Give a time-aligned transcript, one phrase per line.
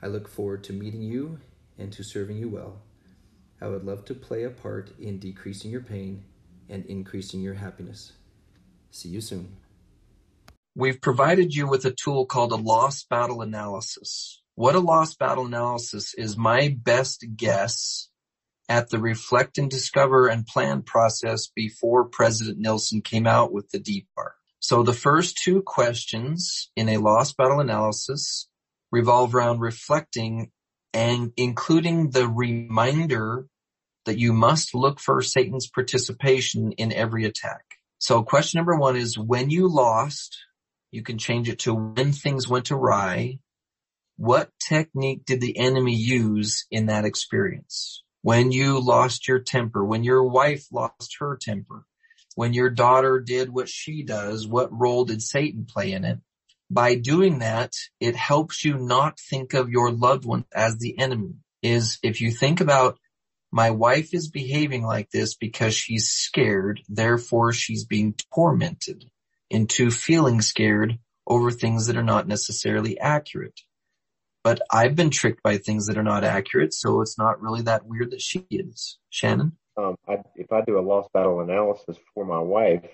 [0.00, 1.40] I look forward to meeting you
[1.76, 2.80] and to serving you well.
[3.60, 6.24] I would love to play a part in decreasing your pain
[6.68, 8.12] and increasing your happiness.
[8.90, 9.56] See you soon.
[10.74, 14.40] We've provided you with a tool called a lost battle analysis.
[14.54, 18.08] What a lost battle analysis is my best guess
[18.68, 23.80] at the reflect and discover and plan process before President Nelson came out with the
[23.80, 24.30] DPAR.
[24.60, 28.48] So the first two questions in a lost battle analysis
[28.90, 30.50] revolve around reflecting
[30.94, 33.46] and including the reminder
[34.06, 37.64] that you must look for Satan's participation in every attack.
[37.98, 40.38] So question number one is when you lost,
[40.90, 43.38] you can change it to when things went awry.
[44.16, 48.02] What technique did the enemy use in that experience?
[48.22, 51.84] When you lost your temper, when your wife lost her temper,
[52.34, 56.18] when your daughter did what she does, what role did Satan play in it?
[56.70, 61.34] By doing that, it helps you not think of your loved one as the enemy.
[61.62, 62.98] Is if you think about
[63.50, 69.06] my wife is behaving like this because she's scared, therefore she's being tormented
[69.50, 73.60] into feeling scared over things that are not necessarily accurate.
[74.44, 77.86] But I've been tricked by things that are not accurate, so it's not really that
[77.86, 78.98] weird that she is.
[79.10, 79.52] Shannon?
[79.76, 82.84] Um, I, if I do a lost battle analysis for my wife,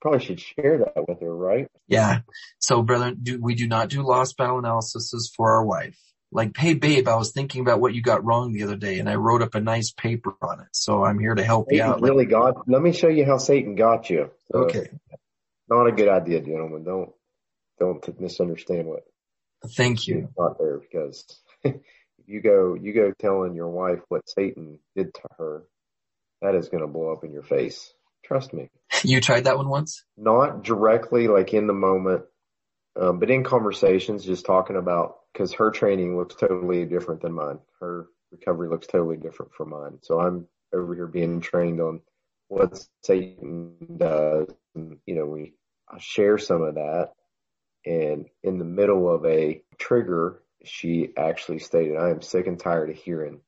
[0.00, 1.68] probably should share that with her, right?
[1.86, 2.20] Yeah.
[2.58, 5.98] So brother, do, we do not do lost battle analysis for our wife.
[6.30, 9.08] Like, hey babe, I was thinking about what you got wrong the other day and
[9.08, 10.68] I wrote up a nice paper on it.
[10.72, 12.02] So I'm here to help Satan you out.
[12.02, 14.30] Really God, let me show you how Satan got you.
[14.52, 14.90] So, okay.
[15.68, 16.84] Not a good idea, gentlemen.
[16.84, 17.10] Don't,
[17.78, 19.04] don't misunderstand what.
[19.74, 20.28] Thank you.
[20.38, 21.24] Not there because
[22.26, 25.64] you go, you go telling your wife what Satan did to her.
[26.42, 27.92] That is going to blow up in your face.
[28.24, 28.70] Trust me.
[29.04, 30.04] You tried that one once?
[30.16, 32.24] Not directly, like in the moment,
[33.00, 37.60] um, but in conversations, just talking about because her training looks totally different than mine.
[37.80, 39.98] Her recovery looks totally different from mine.
[40.02, 42.00] So I'm over here being trained on
[42.48, 44.48] what Satan does.
[44.74, 45.54] And, you know, we
[45.88, 47.12] I share some of that,
[47.86, 52.90] and in the middle of a trigger, she actually stated, "I am sick and tired
[52.90, 53.40] of hearing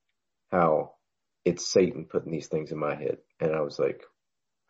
[0.50, 0.94] how
[1.44, 4.03] it's Satan putting these things in my head." And I was like,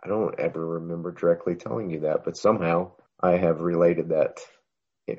[0.03, 4.41] I don't ever remember directly telling you that, but somehow I have related that,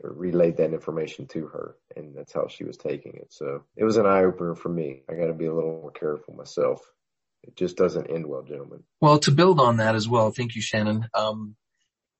[0.04, 3.32] relayed that information to her and that's how she was taking it.
[3.32, 5.04] So it was an eye opener for me.
[5.10, 6.82] I got to be a little more careful myself.
[7.44, 8.84] It just doesn't end well, gentlemen.
[9.02, 11.08] Well, to build on that as well, thank you, Shannon.
[11.14, 11.56] Um,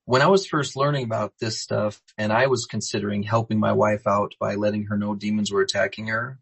[0.04, 4.06] when I was first learning about this stuff and I was considering helping my wife
[4.06, 6.40] out by letting her know demons were attacking her,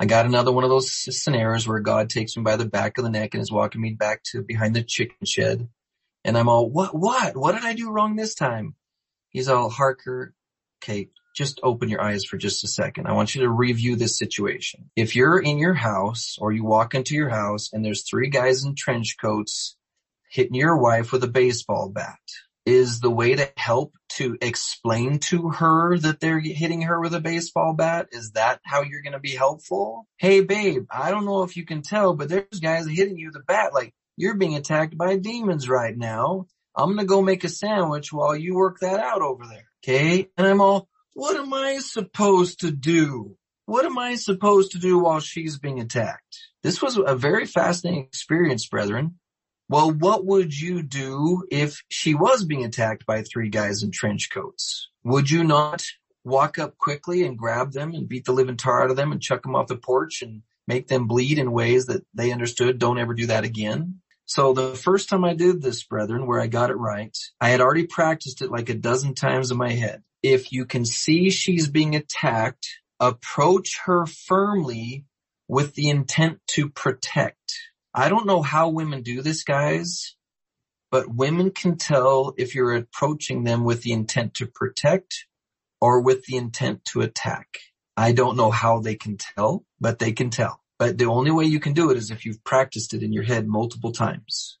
[0.00, 3.04] I got another one of those scenarios where God takes me by the back of
[3.04, 5.68] the neck and is walking me back to behind the chicken shed.
[6.24, 8.76] And I'm all, what, what, what did I do wrong this time?
[9.28, 10.32] He's all, Harker,
[10.82, 13.08] okay, just open your eyes for just a second.
[13.08, 14.90] I want you to review this situation.
[14.96, 18.64] If you're in your house or you walk into your house and there's three guys
[18.64, 19.76] in trench coats
[20.30, 22.18] hitting your wife with a baseball bat,
[22.66, 27.20] is the way to help to explain to her that they're hitting her with a
[27.20, 28.08] baseball bat?
[28.12, 30.06] Is that how you're going to be helpful?
[30.18, 33.42] Hey babe, I don't know if you can tell, but there's guys hitting you with
[33.42, 33.72] a bat.
[33.72, 36.46] Like you're being attacked by demons right now.
[36.76, 39.68] I'm going to go make a sandwich while you work that out over there.
[39.82, 40.28] Okay.
[40.36, 43.36] And I'm all, what am I supposed to do?
[43.66, 46.38] What am I supposed to do while she's being attacked?
[46.62, 49.18] This was a very fascinating experience, brethren.
[49.70, 54.28] Well, what would you do if she was being attacked by three guys in trench
[54.32, 54.88] coats?
[55.04, 55.84] Would you not
[56.24, 59.22] walk up quickly and grab them and beat the living tar out of them and
[59.22, 62.98] chuck them off the porch and make them bleed in ways that they understood don't
[62.98, 64.00] ever do that again?
[64.24, 67.60] So the first time I did this, brethren, where I got it right, I had
[67.60, 70.02] already practiced it like a dozen times in my head.
[70.20, 72.66] If you can see she's being attacked,
[72.98, 75.04] approach her firmly
[75.46, 77.36] with the intent to protect.
[77.92, 80.14] I don't know how women do this, guys,
[80.90, 85.26] but women can tell if you're approaching them with the intent to protect
[85.80, 87.58] or with the intent to attack.
[87.96, 90.60] I don't know how they can tell, but they can tell.
[90.78, 93.24] But the only way you can do it is if you've practiced it in your
[93.24, 94.58] head multiple times.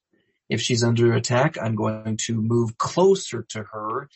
[0.48, 4.08] If she's under attack, I'm going to move closer to her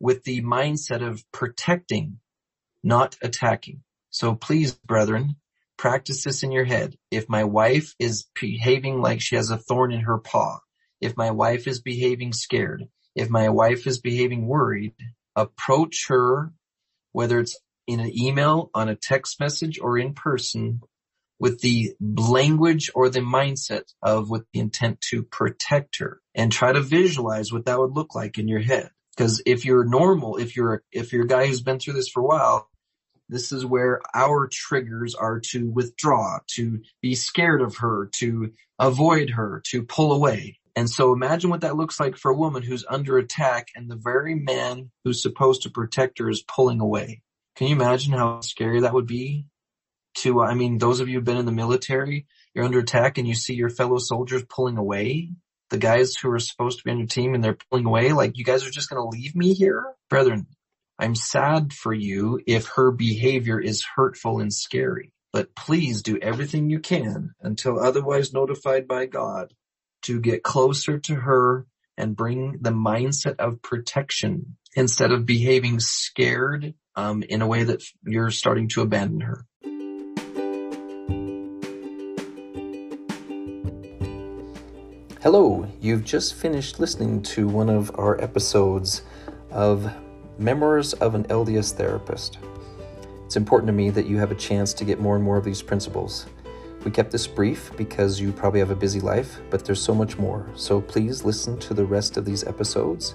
[0.00, 2.18] with the mindset of protecting,
[2.82, 3.82] not attacking.
[4.10, 5.36] So please, brethren,
[5.76, 6.96] practice this in your head.
[7.10, 10.58] If my wife is behaving like she has a thorn in her paw,
[11.00, 12.84] if my wife is behaving scared,
[13.14, 14.94] if my wife is behaving worried,
[15.34, 16.52] approach her,
[17.12, 20.80] whether it's in an email, on a text message, or in person,
[21.38, 26.72] with the language or the mindset of with the intent to protect her and try
[26.72, 28.90] to visualize what that would look like in your head.
[29.16, 32.20] Because if you're normal, if you're, if you're a guy who's been through this for
[32.20, 32.68] a while,
[33.28, 39.30] this is where our triggers are to withdraw, to be scared of her, to avoid
[39.30, 40.58] her, to pull away.
[40.76, 43.96] And so imagine what that looks like for a woman who's under attack and the
[43.96, 47.22] very man who's supposed to protect her is pulling away.
[47.56, 49.46] Can you imagine how scary that would be?
[50.18, 53.26] To, I mean, those of you who've been in the military, you're under attack and
[53.26, 55.30] you see your fellow soldiers pulling away.
[55.70, 58.38] The guys who are supposed to be on your team and they're pulling away, like
[58.38, 59.84] you guys are just going to leave me here?
[60.08, 60.46] Brethren,
[60.98, 66.70] I'm sad for you if her behavior is hurtful and scary, but please do everything
[66.70, 69.52] you can until otherwise notified by God
[70.04, 71.66] to get closer to her
[71.98, 77.82] and bring the mindset of protection instead of behaving scared um, in a way that
[78.02, 79.44] you're starting to abandon her.
[85.22, 89.02] Hello, you've just finished listening to one of our episodes
[89.50, 89.92] of
[90.38, 92.38] Memoirs of an LDS Therapist.
[93.24, 95.44] It's important to me that you have a chance to get more and more of
[95.44, 96.26] these principles.
[96.84, 100.18] We kept this brief because you probably have a busy life, but there's so much
[100.18, 100.46] more.
[100.54, 103.14] So please listen to the rest of these episodes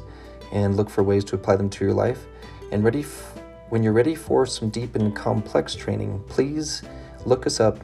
[0.52, 2.26] and look for ways to apply them to your life.
[2.72, 3.40] And ready f-
[3.70, 6.82] when you're ready for some deep and complex training, please
[7.26, 7.80] look us up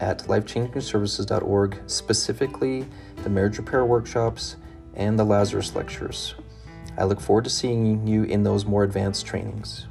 [0.00, 2.86] at lifechangingservices.org, specifically
[3.22, 4.56] the marriage repair workshops
[4.94, 6.34] and the Lazarus lectures.
[7.00, 9.86] I look forward to seeing you in those more advanced trainings.